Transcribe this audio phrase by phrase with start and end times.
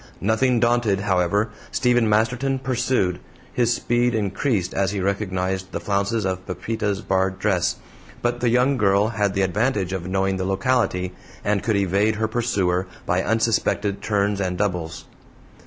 [0.19, 3.19] Nothing daunted, however, Stephen Masterton pursued,
[3.53, 7.75] his speed increased as he recognized the flounces of Pepita's barred dress,
[8.23, 12.27] but the young girl had the advantage of knowing the locality, and could evade her
[12.27, 15.05] pursuer by unsuspected turns and doubles.